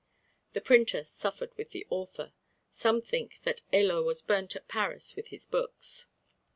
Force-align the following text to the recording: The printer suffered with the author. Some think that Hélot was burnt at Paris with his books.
The 0.53 0.61
printer 0.61 1.03
suffered 1.03 1.55
with 1.57 1.69
the 1.69 1.85
author. 1.91 2.33
Some 2.71 3.01
think 3.01 3.39
that 3.43 3.61
Hélot 3.71 4.03
was 4.03 4.23
burnt 4.23 4.55
at 4.55 4.67
Paris 4.67 5.15
with 5.15 5.27
his 5.27 5.45
books. 5.45 6.07